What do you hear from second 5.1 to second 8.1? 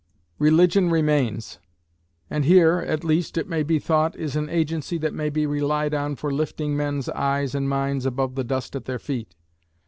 may be relied on for lifting men's eyes and minds